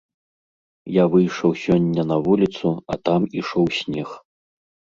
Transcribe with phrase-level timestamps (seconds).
[1.01, 4.09] Я выйшаў сёння на вуліцу, а там ішоў снег.